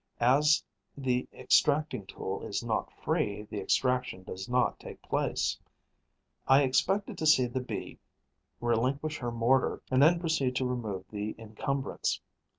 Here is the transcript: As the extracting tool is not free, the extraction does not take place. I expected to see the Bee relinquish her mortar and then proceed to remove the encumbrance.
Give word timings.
As 0.19 0.63
the 0.97 1.29
extracting 1.31 2.07
tool 2.07 2.41
is 2.41 2.63
not 2.63 2.91
free, 2.91 3.43
the 3.43 3.59
extraction 3.59 4.23
does 4.23 4.49
not 4.49 4.79
take 4.79 4.99
place. 5.03 5.59
I 6.47 6.63
expected 6.63 7.19
to 7.19 7.27
see 7.27 7.45
the 7.45 7.59
Bee 7.61 7.99
relinquish 8.59 9.19
her 9.19 9.31
mortar 9.31 9.83
and 9.91 10.01
then 10.01 10.19
proceed 10.19 10.55
to 10.55 10.65
remove 10.65 11.05
the 11.11 11.35
encumbrance. 11.37 12.19